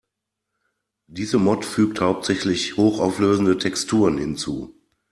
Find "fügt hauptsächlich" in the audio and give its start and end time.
1.63-2.75